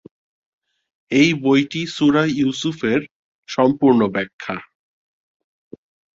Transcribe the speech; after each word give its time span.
এই 1.11 1.29
বইটি 1.43 1.81
সূরা 1.95 2.23
ইউসুফের 2.39 3.01
সম্পূর্ণ 3.49 4.01
ব্যাখ্যা। 4.07 4.55